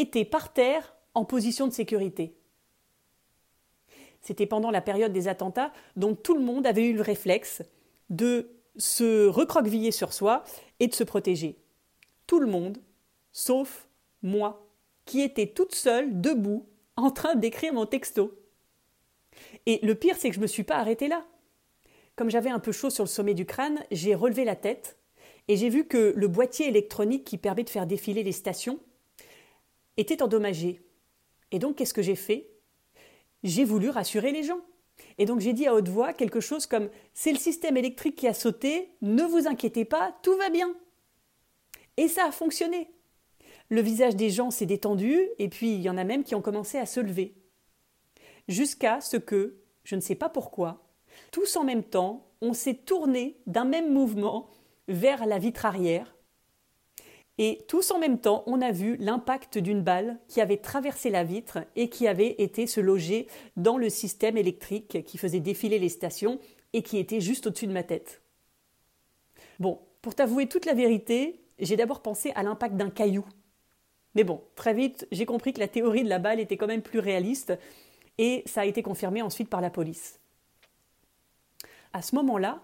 était 0.00 0.24
par 0.24 0.52
terre 0.52 0.94
en 1.14 1.24
position 1.24 1.66
de 1.66 1.72
sécurité. 1.72 2.34
C'était 4.20 4.46
pendant 4.46 4.70
la 4.70 4.80
période 4.80 5.12
des 5.12 5.28
attentats, 5.28 5.72
donc 5.96 6.22
tout 6.22 6.34
le 6.34 6.42
monde 6.42 6.66
avait 6.66 6.86
eu 6.86 6.92
le 6.92 7.02
réflexe 7.02 7.62
de 8.10 8.50
se 8.76 9.26
recroqueviller 9.26 9.90
sur 9.90 10.12
soi 10.12 10.44
et 10.80 10.86
de 10.86 10.94
se 10.94 11.04
protéger. 11.04 11.58
Tout 12.26 12.40
le 12.40 12.46
monde, 12.46 12.78
sauf 13.32 13.88
moi, 14.22 14.66
qui 15.04 15.22
étais 15.22 15.46
toute 15.46 15.74
seule, 15.74 16.20
debout, 16.20 16.66
en 16.96 17.10
train 17.10 17.34
d'écrire 17.34 17.72
mon 17.72 17.86
texto. 17.86 18.38
Et 19.66 19.78
le 19.82 19.94
pire, 19.94 20.16
c'est 20.16 20.28
que 20.28 20.34
je 20.34 20.40
ne 20.40 20.42
me 20.42 20.48
suis 20.48 20.64
pas 20.64 20.76
arrêtée 20.76 21.08
là. 21.08 21.24
Comme 22.16 22.30
j'avais 22.30 22.50
un 22.50 22.58
peu 22.58 22.72
chaud 22.72 22.90
sur 22.90 23.04
le 23.04 23.08
sommet 23.08 23.34
du 23.34 23.46
crâne, 23.46 23.84
j'ai 23.92 24.14
relevé 24.14 24.44
la 24.44 24.56
tête 24.56 24.98
et 25.46 25.56
j'ai 25.56 25.68
vu 25.68 25.86
que 25.86 26.12
le 26.16 26.28
boîtier 26.28 26.66
électronique 26.68 27.24
qui 27.24 27.38
permet 27.38 27.64
de 27.64 27.70
faire 27.70 27.86
défiler 27.86 28.22
les 28.22 28.32
stations 28.32 28.80
était 29.98 30.22
endommagé. 30.22 30.80
Et 31.52 31.58
donc, 31.58 31.76
qu'est-ce 31.76 31.92
que 31.92 32.02
j'ai 32.02 32.16
fait? 32.16 32.50
J'ai 33.42 33.64
voulu 33.64 33.90
rassurer 33.90 34.32
les 34.32 34.42
gens. 34.42 34.60
Et 35.18 35.26
donc, 35.26 35.40
j'ai 35.40 35.52
dit 35.52 35.66
à 35.66 35.74
haute 35.74 35.88
voix 35.88 36.12
quelque 36.12 36.40
chose 36.40 36.66
comme 36.66 36.88
C'est 37.12 37.32
le 37.32 37.38
système 37.38 37.76
électrique 37.76 38.16
qui 38.16 38.26
a 38.26 38.34
sauté, 38.34 38.90
ne 39.02 39.24
vous 39.24 39.46
inquiétez 39.46 39.84
pas, 39.84 40.16
tout 40.22 40.36
va 40.36 40.50
bien. 40.50 40.74
Et 41.96 42.08
ça 42.08 42.26
a 42.26 42.32
fonctionné. 42.32 42.90
Le 43.68 43.82
visage 43.82 44.16
des 44.16 44.30
gens 44.30 44.50
s'est 44.50 44.66
détendu, 44.66 45.20
et 45.38 45.48
puis 45.48 45.74
il 45.74 45.80
y 45.80 45.90
en 45.90 45.98
a 45.98 46.04
même 46.04 46.24
qui 46.24 46.34
ont 46.34 46.40
commencé 46.40 46.78
à 46.78 46.86
se 46.86 47.00
lever. 47.00 47.34
Jusqu'à 48.46 49.00
ce 49.00 49.16
que, 49.18 49.58
je 49.84 49.94
ne 49.94 50.00
sais 50.00 50.14
pas 50.14 50.28
pourquoi, 50.28 50.88
tous 51.32 51.56
en 51.56 51.64
même 51.64 51.84
temps, 51.84 52.30
on 52.40 52.54
s'est 52.54 52.74
tourné 52.74 53.36
d'un 53.46 53.64
même 53.64 53.92
mouvement 53.92 54.48
vers 54.86 55.26
la 55.26 55.38
vitre 55.38 55.66
arrière 55.66 56.16
et 57.38 57.64
tous 57.68 57.92
en 57.92 58.00
même 58.00 58.18
temps, 58.18 58.42
on 58.46 58.60
a 58.60 58.72
vu 58.72 58.96
l'impact 58.96 59.58
d'une 59.58 59.82
balle 59.82 60.18
qui 60.26 60.40
avait 60.40 60.56
traversé 60.56 61.08
la 61.08 61.22
vitre 61.22 61.58
et 61.76 61.88
qui 61.88 62.08
avait 62.08 62.34
été 62.38 62.66
se 62.66 62.80
loger 62.80 63.28
dans 63.56 63.78
le 63.78 63.88
système 63.88 64.36
électrique 64.36 65.04
qui 65.04 65.18
faisait 65.18 65.38
défiler 65.38 65.78
les 65.78 65.88
stations 65.88 66.40
et 66.72 66.82
qui 66.82 66.98
était 66.98 67.20
juste 67.20 67.46
au-dessus 67.46 67.68
de 67.68 67.72
ma 67.72 67.84
tête. 67.84 68.22
Bon, 69.60 69.80
pour 70.02 70.16
t'avouer 70.16 70.46
toute 70.46 70.66
la 70.66 70.74
vérité, 70.74 71.40
j'ai 71.60 71.76
d'abord 71.76 72.02
pensé 72.02 72.32
à 72.34 72.42
l'impact 72.42 72.76
d'un 72.76 72.90
caillou. 72.90 73.24
Mais 74.14 74.24
bon, 74.24 74.42
très 74.56 74.74
vite, 74.74 75.06
j'ai 75.12 75.26
compris 75.26 75.52
que 75.52 75.60
la 75.60 75.68
théorie 75.68 76.02
de 76.02 76.08
la 76.08 76.18
balle 76.18 76.40
était 76.40 76.56
quand 76.56 76.66
même 76.66 76.82
plus 76.82 76.98
réaliste 76.98 77.56
et 78.18 78.42
ça 78.46 78.62
a 78.62 78.64
été 78.64 78.82
confirmé 78.82 79.22
ensuite 79.22 79.48
par 79.48 79.60
la 79.60 79.70
police. 79.70 80.18
À 81.92 82.02
ce 82.02 82.16
moment-là, 82.16 82.62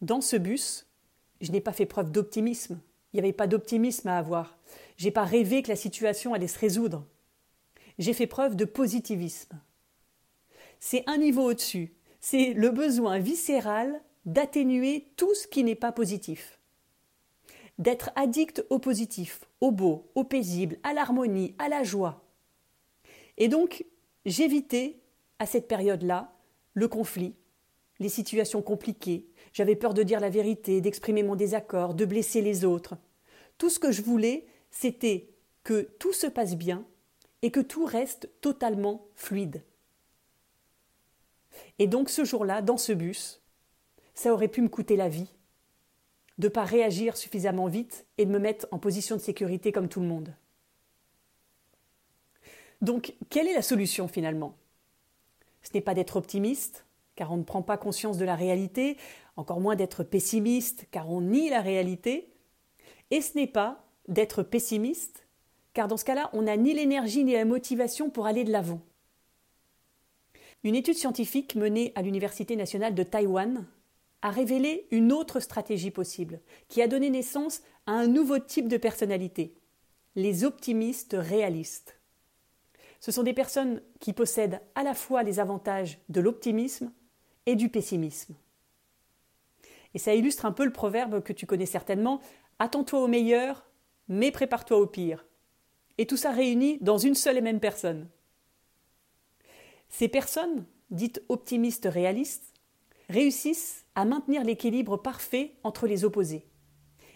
dans 0.00 0.20
ce 0.20 0.36
bus, 0.36 0.86
je 1.40 1.52
n'ai 1.52 1.60
pas 1.60 1.72
fait 1.72 1.86
preuve 1.86 2.10
d'optimisme. 2.10 2.80
Il 3.12 3.16
n'y 3.16 3.20
avait 3.20 3.32
pas 3.32 3.46
d'optimisme 3.46 4.08
à 4.08 4.18
avoir. 4.18 4.58
J'ai 4.96 5.10
pas 5.10 5.24
rêvé 5.24 5.62
que 5.62 5.68
la 5.68 5.76
situation 5.76 6.34
allait 6.34 6.48
se 6.48 6.58
résoudre. 6.58 7.06
J'ai 7.98 8.12
fait 8.12 8.26
preuve 8.26 8.56
de 8.56 8.64
positivisme. 8.64 9.58
C'est 10.80 11.04
un 11.06 11.18
niveau 11.18 11.50
au-dessus. 11.50 11.92
C'est 12.20 12.52
le 12.52 12.70
besoin 12.70 13.18
viscéral 13.18 14.00
d'atténuer 14.24 15.06
tout 15.16 15.34
ce 15.34 15.46
qui 15.46 15.64
n'est 15.64 15.74
pas 15.74 15.92
positif. 15.92 16.58
D'être 17.78 18.10
addict 18.16 18.64
au 18.70 18.78
positif, 18.78 19.44
au 19.60 19.70
beau, 19.70 20.10
au 20.14 20.24
paisible, 20.24 20.78
à 20.82 20.92
l'harmonie, 20.92 21.54
à 21.58 21.68
la 21.68 21.84
joie. 21.84 22.24
Et 23.36 23.48
donc, 23.48 23.84
j'évitais, 24.26 24.98
à 25.38 25.46
cette 25.46 25.68
période-là, 25.68 26.32
le 26.74 26.88
conflit, 26.88 27.34
les 28.00 28.08
situations 28.08 28.62
compliquées. 28.62 29.26
J'avais 29.58 29.74
peur 29.74 29.92
de 29.92 30.04
dire 30.04 30.20
la 30.20 30.30
vérité, 30.30 30.80
d'exprimer 30.80 31.24
mon 31.24 31.34
désaccord, 31.34 31.94
de 31.94 32.04
blesser 32.04 32.42
les 32.42 32.64
autres. 32.64 32.96
Tout 33.58 33.70
ce 33.70 33.80
que 33.80 33.90
je 33.90 34.02
voulais, 34.02 34.46
c'était 34.70 35.30
que 35.64 35.80
tout 35.98 36.12
se 36.12 36.28
passe 36.28 36.54
bien 36.54 36.86
et 37.42 37.50
que 37.50 37.58
tout 37.58 37.84
reste 37.84 38.30
totalement 38.40 39.08
fluide. 39.16 39.64
Et 41.80 41.88
donc 41.88 42.08
ce 42.08 42.24
jour-là, 42.24 42.62
dans 42.62 42.76
ce 42.76 42.92
bus, 42.92 43.42
ça 44.14 44.32
aurait 44.32 44.46
pu 44.46 44.62
me 44.62 44.68
coûter 44.68 44.94
la 44.94 45.08
vie, 45.08 45.34
de 46.38 46.46
ne 46.46 46.52
pas 46.52 46.64
réagir 46.64 47.16
suffisamment 47.16 47.66
vite 47.66 48.06
et 48.16 48.26
de 48.26 48.30
me 48.30 48.38
mettre 48.38 48.68
en 48.70 48.78
position 48.78 49.16
de 49.16 49.20
sécurité 49.20 49.72
comme 49.72 49.88
tout 49.88 49.98
le 49.98 50.06
monde. 50.06 50.36
Donc, 52.80 53.12
quelle 53.28 53.48
est 53.48 53.54
la 53.54 53.62
solution 53.62 54.06
finalement? 54.06 54.54
Ce 55.64 55.70
n'est 55.74 55.80
pas 55.80 55.94
d'être 55.94 56.14
optimiste, 56.14 56.84
car 57.18 57.32
on 57.32 57.36
ne 57.36 57.42
prend 57.42 57.62
pas 57.62 57.76
conscience 57.76 58.16
de 58.16 58.24
la 58.24 58.36
réalité, 58.36 58.96
encore 59.34 59.58
moins 59.58 59.74
d'être 59.74 60.04
pessimiste, 60.04 60.86
car 60.92 61.10
on 61.10 61.20
nie 61.20 61.50
la 61.50 61.60
réalité, 61.60 62.32
et 63.10 63.20
ce 63.20 63.36
n'est 63.36 63.48
pas 63.48 63.84
d'être 64.06 64.44
pessimiste, 64.44 65.26
car 65.74 65.88
dans 65.88 65.96
ce 65.96 66.04
cas-là, 66.04 66.30
on 66.32 66.42
n'a 66.42 66.56
ni 66.56 66.72
l'énergie 66.74 67.24
ni 67.24 67.32
la 67.32 67.44
motivation 67.44 68.08
pour 68.08 68.26
aller 68.26 68.44
de 68.44 68.52
l'avant. 68.52 68.80
Une 70.62 70.76
étude 70.76 70.94
scientifique 70.94 71.56
menée 71.56 71.90
à 71.96 72.02
l'Université 72.02 72.54
nationale 72.54 72.94
de 72.94 73.02
Taïwan 73.02 73.66
a 74.22 74.30
révélé 74.30 74.86
une 74.92 75.12
autre 75.12 75.40
stratégie 75.40 75.90
possible, 75.90 76.40
qui 76.68 76.82
a 76.82 76.86
donné 76.86 77.10
naissance 77.10 77.62
à 77.86 77.94
un 77.94 78.06
nouveau 78.06 78.38
type 78.38 78.68
de 78.68 78.76
personnalité, 78.76 79.56
les 80.14 80.44
optimistes 80.44 81.16
réalistes. 81.18 81.98
Ce 83.00 83.10
sont 83.10 83.24
des 83.24 83.34
personnes 83.34 83.82
qui 83.98 84.12
possèdent 84.12 84.60
à 84.76 84.84
la 84.84 84.94
fois 84.94 85.24
les 85.24 85.40
avantages 85.40 85.98
de 86.08 86.20
l'optimisme 86.20 86.92
et 87.48 87.56
du 87.56 87.70
pessimisme. 87.70 88.34
Et 89.94 89.98
ça 89.98 90.14
illustre 90.14 90.44
un 90.44 90.52
peu 90.52 90.66
le 90.66 90.72
proverbe 90.72 91.22
que 91.22 91.32
tu 91.32 91.46
connais 91.46 91.64
certainement 91.64 92.20
Attends-toi 92.58 93.00
au 93.00 93.08
meilleur, 93.08 93.64
mais 94.06 94.30
prépare-toi 94.30 94.76
au 94.76 94.86
pire. 94.86 95.24
Et 95.96 96.06
tout 96.06 96.18
ça 96.18 96.30
réuni 96.30 96.76
dans 96.82 96.98
une 96.98 97.14
seule 97.14 97.38
et 97.38 97.40
même 97.40 97.58
personne. 97.58 98.06
Ces 99.88 100.08
personnes, 100.08 100.66
dites 100.90 101.22
optimistes 101.30 101.88
réalistes, 101.90 102.52
réussissent 103.08 103.86
à 103.94 104.04
maintenir 104.04 104.44
l'équilibre 104.44 104.98
parfait 104.98 105.54
entre 105.62 105.86
les 105.86 106.04
opposés. 106.04 106.46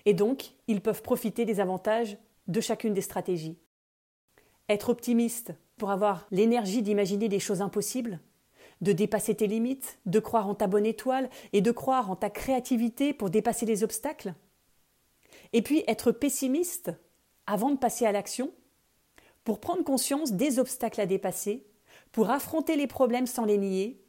Et 0.07 0.15
donc, 0.15 0.55
ils 0.67 0.81
peuvent 0.81 1.03
profiter 1.03 1.45
des 1.45 1.61
avantages 1.61 2.17
de 2.49 2.61
chacune 2.63 2.95
des 2.95 3.03
stratégies. 3.03 3.59
Être 4.71 4.89
optimiste 4.89 5.53
pour 5.77 5.91
avoir 5.91 6.27
l'énergie 6.31 6.81
d'imaginer 6.81 7.29
des 7.29 7.39
choses 7.39 7.61
impossibles, 7.61 8.19
de 8.83 8.93
dépasser 8.93 9.35
tes 9.35 9.47
limites, 9.47 9.99
de 10.07 10.19
croire 10.19 10.49
en 10.49 10.55
ta 10.55 10.67
bonne 10.67 10.85
étoile 10.85 11.31
et 11.53 11.61
de 11.61 11.71
croire 11.71 12.11
en 12.11 12.17
ta 12.17 12.29
créativité 12.29 13.15
pour 13.15 13.31
dépasser 13.31 13.65
les 13.65 13.85
obstacles. 13.85 14.35
Et 15.53 15.63
puis 15.63 15.85
être 15.87 16.13
pessimiste 16.13 16.93
avant 17.47 17.71
de 17.71 17.79
passer 17.79 18.05
à 18.07 18.13
l'action, 18.13 18.53
pour 19.45 19.61
prendre 19.61 19.85
conscience 19.85 20.33
des 20.33 20.59
obstacles 20.59 21.01
à 21.01 21.07
dépasser, 21.07 21.65
pour 22.13 22.31
affronter 22.31 22.77
les 22.77 22.87
problèmes 22.87 23.27
sans 23.27 23.45
les 23.45 23.59
nier, 23.59 24.03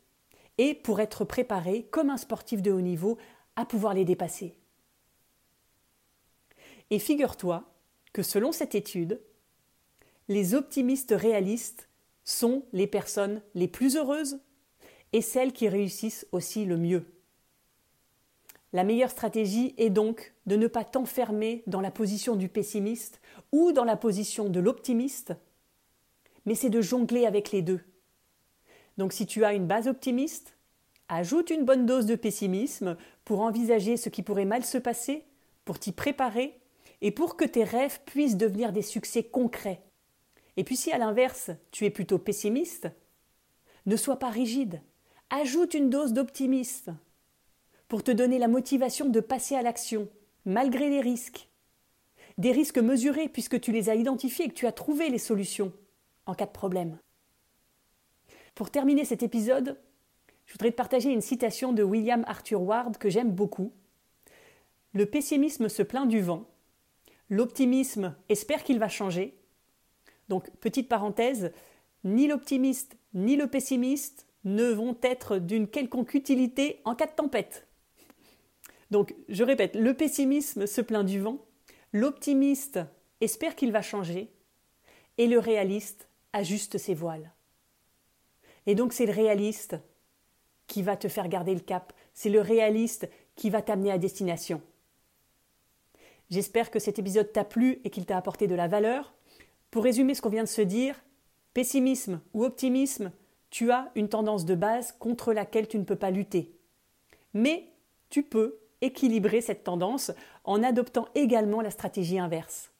et 0.57 0.75
pour 0.75 0.99
être 0.99 1.25
préparé 1.25 1.87
comme 1.91 2.09
un 2.09 2.17
sportif 2.17 2.61
de 2.61 2.71
haut 2.71 2.81
niveau 2.81 3.17
à 3.55 3.65
pouvoir 3.65 3.93
les 3.93 4.05
dépasser. 4.05 4.57
Et 6.89 6.99
figure-toi 6.99 7.63
que 8.11 8.21
selon 8.21 8.51
cette 8.51 8.75
étude, 8.75 9.19
les 10.27 10.53
optimistes 10.53 11.15
réalistes 11.17 11.89
sont 12.23 12.65
les 12.71 12.87
personnes 12.87 13.41
les 13.55 13.67
plus 13.67 13.97
heureuses 13.97 14.39
et 15.13 15.21
celles 15.21 15.53
qui 15.53 15.69
réussissent 15.69 16.27
aussi 16.31 16.65
le 16.65 16.77
mieux. 16.77 17.05
La 18.73 18.83
meilleure 18.83 19.11
stratégie 19.11 19.75
est 19.77 19.91
donc 19.91 20.33
de 20.47 20.55
ne 20.55 20.65
pas 20.67 20.83
t'enfermer 20.83 21.63
dans 21.67 21.79
la 21.79 21.91
position 21.91 22.35
du 22.35 22.49
pessimiste 22.49 23.21
ou 23.51 23.71
dans 23.71 23.83
la 23.83 23.95
position 23.95 24.49
de 24.49 24.59
l'optimiste, 24.59 25.33
mais 26.45 26.55
c'est 26.55 26.71
de 26.71 26.81
jongler 26.81 27.27
avec 27.27 27.51
les 27.51 27.61
deux. 27.61 27.81
Donc 28.97 29.13
si 29.13 29.27
tu 29.27 29.45
as 29.45 29.53
une 29.53 29.67
base 29.67 29.87
optimiste, 29.87 30.57
ajoute 31.07 31.51
une 31.51 31.65
bonne 31.65 31.85
dose 31.85 32.07
de 32.07 32.15
pessimisme 32.15 32.97
pour 33.25 33.41
envisager 33.41 33.95
ce 33.95 34.09
qui 34.09 34.23
pourrait 34.23 34.45
mal 34.45 34.65
se 34.65 34.79
passer, 34.79 35.23
pour 35.65 35.77
t'y 35.77 35.91
préparer 35.91 36.59
et 37.01 37.11
pour 37.11 37.37
que 37.37 37.45
tes 37.45 37.63
rêves 37.63 37.99
puissent 38.05 38.37
devenir 38.37 38.71
des 38.71 38.81
succès 38.81 39.23
concrets. 39.23 39.83
Et 40.57 40.63
puis 40.63 40.75
si 40.75 40.91
à 40.91 40.97
l'inverse, 40.97 41.51
tu 41.71 41.85
es 41.85 41.91
plutôt 41.91 42.17
pessimiste, 42.17 42.89
ne 43.85 43.95
sois 43.95 44.17
pas 44.17 44.29
rigide, 44.29 44.81
ajoute 45.33 45.73
une 45.73 45.89
dose 45.89 46.13
d'optimisme 46.13 46.95
pour 47.87 48.03
te 48.03 48.11
donner 48.11 48.37
la 48.37 48.47
motivation 48.47 49.09
de 49.09 49.19
passer 49.19 49.55
à 49.55 49.63
l'action, 49.63 50.07
malgré 50.45 50.89
les 50.89 51.01
risques. 51.01 51.49
Des 52.37 52.51
risques 52.51 52.77
mesurés 52.77 53.29
puisque 53.29 53.59
tu 53.59 53.71
les 53.71 53.89
as 53.89 53.95
identifiés 53.95 54.45
et 54.45 54.49
que 54.49 54.53
tu 54.53 54.67
as 54.67 54.71
trouvé 54.71 55.09
les 55.09 55.17
solutions 55.17 55.73
en 56.27 56.35
cas 56.35 56.45
de 56.45 56.51
problème. 56.51 56.99
Pour 58.53 58.69
terminer 58.69 59.05
cet 59.05 59.23
épisode, 59.23 59.79
je 60.45 60.53
voudrais 60.53 60.69
te 60.69 60.75
partager 60.75 61.11
une 61.11 61.21
citation 61.21 61.73
de 61.73 61.81
William 61.81 62.23
Arthur 62.27 62.61
Ward 62.61 62.97
que 62.97 63.09
j'aime 63.09 63.31
beaucoup. 63.31 63.71
Le 64.93 65.07
pessimisme 65.07 65.67
se 65.67 65.81
plaint 65.81 66.07
du 66.07 66.21
vent, 66.21 66.45
l'optimisme 67.29 68.15
espère 68.29 68.63
qu'il 68.63 68.77
va 68.77 68.87
changer. 68.87 69.35
Donc, 70.29 70.51
petite 70.59 70.89
parenthèse, 70.89 71.51
ni 72.03 72.27
l'optimiste 72.27 72.97
ni 73.15 73.35
le 73.35 73.47
pessimiste 73.47 74.27
ne 74.43 74.71
vont 74.71 74.97
être 75.01 75.37
d'une 75.37 75.67
quelconque 75.67 76.13
utilité 76.13 76.81
en 76.85 76.95
cas 76.95 77.07
de 77.07 77.11
tempête. 77.11 77.67
Donc, 78.91 79.15
je 79.29 79.43
répète, 79.43 79.75
le 79.75 79.93
pessimisme 79.93 80.67
se 80.67 80.81
plaint 80.81 81.05
du 81.05 81.19
vent, 81.19 81.45
l'optimiste 81.93 82.79
espère 83.21 83.55
qu'il 83.55 83.71
va 83.71 83.81
changer, 83.81 84.31
et 85.17 85.27
le 85.27 85.39
réaliste 85.39 86.09
ajuste 86.33 86.77
ses 86.77 86.93
voiles. 86.93 87.31
Et 88.65 88.75
donc, 88.75 88.93
c'est 88.93 89.05
le 89.05 89.13
réaliste 89.13 89.77
qui 90.67 90.81
va 90.81 90.97
te 90.97 91.07
faire 91.07 91.27
garder 91.27 91.53
le 91.53 91.59
cap, 91.59 91.93
c'est 92.13 92.29
le 92.29 92.41
réaliste 92.41 93.09
qui 93.35 93.49
va 93.49 93.61
t'amener 93.61 93.91
à 93.91 93.97
destination. 93.97 94.61
J'espère 96.29 96.71
que 96.71 96.79
cet 96.79 96.99
épisode 96.99 97.31
t'a 97.31 97.43
plu 97.43 97.79
et 97.83 97.89
qu'il 97.89 98.05
t'a 98.05 98.17
apporté 98.17 98.47
de 98.47 98.55
la 98.55 98.67
valeur. 98.67 99.13
Pour 99.71 99.83
résumer 99.83 100.15
ce 100.15 100.21
qu'on 100.21 100.29
vient 100.29 100.43
de 100.43 100.47
se 100.47 100.61
dire, 100.61 101.03
pessimisme 101.53 102.21
ou 102.33 102.43
optimisme, 102.43 103.11
tu 103.53 103.69
as 103.69 103.91
une 103.93 104.09
tendance 104.09 104.45
de 104.45 104.55
base 104.55 104.95
contre 104.97 105.31
laquelle 105.31 105.67
tu 105.67 105.77
ne 105.77 105.83
peux 105.83 105.95
pas 105.95 106.09
lutter. 106.09 106.51
Mais 107.35 107.67
tu 108.09 108.23
peux 108.23 108.57
équilibrer 108.81 109.41
cette 109.41 109.63
tendance 109.63 110.11
en 110.43 110.63
adoptant 110.63 111.07
également 111.13 111.61
la 111.61 111.69
stratégie 111.69 112.17
inverse. 112.17 112.71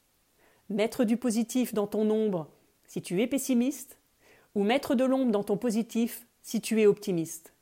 Mettre 0.70 1.04
du 1.04 1.16
positif 1.16 1.74
dans 1.74 1.86
ton 1.86 2.10
ombre 2.10 2.48
si 2.88 3.02
tu 3.02 3.22
es 3.22 3.28
pessimiste, 3.28 3.98
ou 4.56 4.64
mettre 4.64 4.96
de 4.96 5.04
l'ombre 5.04 5.30
dans 5.30 5.44
ton 5.44 5.56
positif 5.56 6.26
si 6.42 6.60
tu 6.60 6.80
es 6.82 6.86
optimiste. 6.86 7.52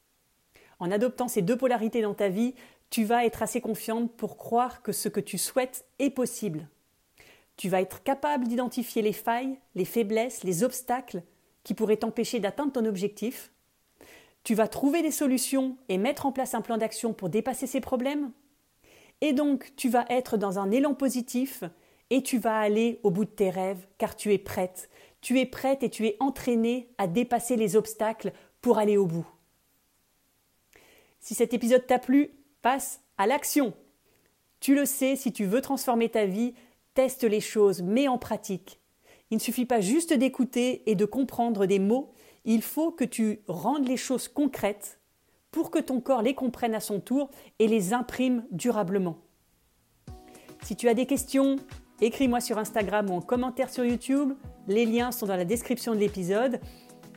En 0.79 0.91
adoptant 0.91 1.29
ces 1.29 1.43
deux 1.43 1.59
polarités 1.59 2.01
dans 2.01 2.15
ta 2.15 2.31
vie, 2.31 2.55
tu 2.89 3.05
vas 3.05 3.27
être 3.27 3.43
assez 3.43 3.61
confiante 3.61 4.11
pour 4.11 4.39
croire 4.39 4.81
que 4.81 4.93
ce 4.93 5.11
que 5.11 5.21
tu 5.21 5.37
souhaites 5.37 5.85
est 5.99 6.09
possible. 6.09 6.67
Tu 7.59 7.69
vas 7.69 7.83
être 7.83 8.03
capable 8.03 8.49
d'identifier 8.49 9.03
les 9.03 9.13
failles, 9.13 9.59
les 9.75 9.85
faiblesses, 9.85 10.45
les 10.45 10.65
obstacles 10.65 11.23
qui 11.65 11.75
pourrait 11.75 11.99
t'empêcher 11.99 12.41
d'atteindre 12.41 12.73
ton 12.73 12.85
objectif. 12.85 13.53
Tu 14.45 14.55
vas 14.55 14.69
trouver 14.69 15.03
des 15.03 15.11
solutions 15.11 15.77
et 15.89 15.99
mettre 15.99 16.27
en 16.27 16.33
place 16.33 16.55
un 16.55 16.61
plan 16.61 16.77
d'action 16.77 17.13
pour 17.13 17.29
dépasser 17.29 17.67
ces 17.67 17.81
problèmes. 17.81 18.33
Et 19.21 19.33
donc, 19.33 19.73
tu 19.77 19.89
vas 19.89 20.05
être 20.09 20.37
dans 20.37 20.59
un 20.59 20.71
élan 20.71 20.95
positif 20.95 21.63
et 22.11 22.23
tu 22.23 22.39
vas 22.39 22.59
aller 22.59 22.99
au 23.05 23.11
bout 23.11 23.25
de 23.25 23.31
tes 23.31 23.51
rêves 23.51 23.87
car 23.99 24.17
tu 24.17 24.33
es 24.33 24.39
prête. 24.39 24.91
Tu 25.21 25.39
es 25.39 25.47
prête 25.47 25.85
et 25.85 25.91
tu 25.91 26.07
es 26.07 26.17
entraînée 26.19 26.91
à 26.99 27.07
dépasser 27.07 27.57
les 27.57 27.77
obstacles 27.77 28.33
pour 28.61 28.79
aller 28.79 28.97
au 28.97 29.07
bout. 29.07 29.27
Si 31.21 31.35
cet 31.35 31.55
épisode 31.55 31.87
t'a 31.87 32.01
plu, 32.01 32.31
passe 32.63 33.01
à 33.17 33.29
l'action. 33.29 33.75
Tu 34.59 34.75
le 34.75 34.85
sais, 34.85 35.15
si 35.15 35.33
tu 35.33 35.45
veux 35.45 35.61
transformer 35.61 36.09
ta 36.09 36.27
vie, 36.27 36.55
teste 36.95 37.23
les 37.23 37.41
choses, 37.41 37.81
mets 37.81 38.09
en 38.09 38.19
pratique. 38.19 38.82
Il 39.33 39.37
ne 39.37 39.41
suffit 39.41 39.65
pas 39.65 39.81
juste 39.81 40.13
d'écouter 40.13 40.83
et 40.85 40.95
de 40.95 41.07
comprendre 41.07 41.65
des 41.65 41.79
mots, 41.79 42.13
il 42.45 42.61
faut 42.61 42.91
que 42.91 43.03
tu 43.03 43.41
rendes 43.49 43.89
les 43.89 43.97
choses 43.97 44.29
concrètes 44.29 45.01
pour 45.51 45.71
que 45.71 45.79
ton 45.79 46.03
corps 46.03 46.21
les 46.21 46.35
comprenne 46.35 46.75
à 46.75 46.81
son 46.81 47.01
tour 47.01 47.31
et 47.59 47.67
les 47.67 47.95
imprime 47.95 48.45
durablement. 48.51 49.17
Si 50.65 50.77
tu 50.77 50.87
as 50.87 50.93
des 50.93 51.07
questions, 51.07 51.57
écris-moi 52.03 52.43
sur 52.43 52.59
Instagram 52.59 53.09
ou 53.09 53.15
en 53.15 53.21
commentaire 53.23 53.71
sur 53.71 53.87
YouTube, 53.87 54.35
les 54.69 54.85
liens 54.85 55.13
sont 55.13 55.25
dans 55.25 55.37
la 55.37 55.47
description 55.47 55.95
de 55.95 56.01
l'épisode. 56.01 56.61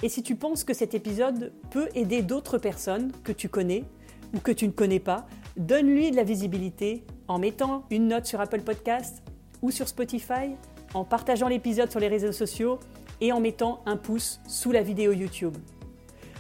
Et 0.02 0.08
si 0.08 0.24
tu 0.24 0.38
penses 0.38 0.64
que 0.64 0.74
cet 0.74 0.94
épisode 0.94 1.52
peut 1.70 1.90
aider 1.96 2.22
d'autres 2.22 2.58
personnes 2.58 3.12
que 3.26 3.34
tu 3.34 3.50
connais 3.50 3.84
ou 4.34 4.40
que 4.40 4.54
tu 4.54 4.68
ne 4.68 4.72
connais 4.72 5.02
pas, 5.02 5.28
donne-lui 5.58 6.12
de 6.12 6.16
la 6.16 6.24
visibilité 6.24 7.04
en 7.28 7.40
mettant 7.40 7.84
une 7.90 8.08
note 8.08 8.26
sur 8.26 8.40
Apple 8.40 8.62
Podcast 8.62 9.22
ou 9.62 9.70
sur 9.70 9.90
Spotify 9.90 10.56
en 10.96 11.04
partageant 11.04 11.50
l'épisode 11.50 11.92
sur 11.92 12.00
les 12.00 12.08
réseaux 12.08 12.32
sociaux 12.32 12.80
et 13.22 13.32
en 13.32 13.40
mettant 13.40 13.82
un 13.86 13.98
pouce 13.98 14.40
sous 14.48 14.72
la 14.72 14.82
vidéo 14.82 15.12
YouTube. 15.12 15.56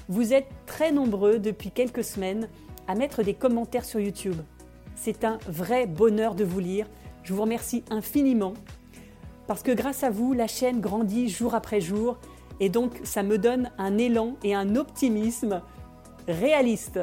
Vous 0.07 0.33
êtes 0.33 0.47
très 0.65 0.91
nombreux 0.91 1.39
depuis 1.39 1.71
quelques 1.71 2.03
semaines 2.03 2.47
à 2.87 2.95
mettre 2.95 3.21
des 3.21 3.33
commentaires 3.33 3.85
sur 3.85 3.99
YouTube. 3.99 4.37
C'est 4.95 5.25
un 5.25 5.39
vrai 5.47 5.87
bonheur 5.87 6.35
de 6.35 6.45
vous 6.45 6.59
lire. 6.59 6.87
Je 7.23 7.33
vous 7.33 7.41
remercie 7.41 7.83
infiniment 7.89 8.53
parce 9.45 9.61
que 9.61 9.71
grâce 9.71 10.03
à 10.03 10.09
vous, 10.09 10.33
la 10.33 10.47
chaîne 10.47 10.79
grandit 10.79 11.29
jour 11.29 11.53
après 11.53 11.81
jour 11.81 12.17
et 12.61 12.69
donc 12.69 13.01
ça 13.03 13.23
me 13.23 13.37
donne 13.37 13.71
un 13.77 13.97
élan 13.97 14.37
et 14.43 14.55
un 14.55 14.77
optimisme 14.77 15.61
réaliste. 16.29 17.01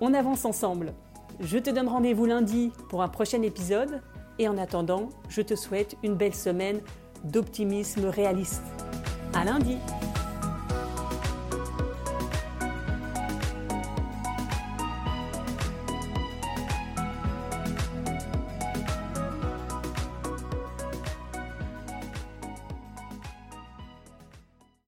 On 0.00 0.14
avance 0.14 0.44
ensemble. 0.44 0.94
Je 1.40 1.58
te 1.58 1.70
donne 1.70 1.88
rendez-vous 1.88 2.26
lundi 2.26 2.70
pour 2.88 3.02
un 3.02 3.08
prochain 3.08 3.42
épisode 3.42 4.00
et 4.38 4.48
en 4.48 4.58
attendant, 4.58 5.08
je 5.28 5.42
te 5.42 5.54
souhaite 5.54 5.96
une 6.02 6.14
belle 6.14 6.34
semaine 6.34 6.80
d'optimisme 7.24 8.06
réaliste. 8.06 8.62
À 9.34 9.44
lundi! 9.44 9.76